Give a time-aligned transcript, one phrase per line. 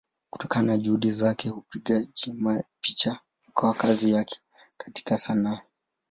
[0.29, 2.33] Kutokana na Juhudi zake upigaji
[2.81, 4.39] picha ukawa kazi yake
[4.77, 5.61] katika Sanaa.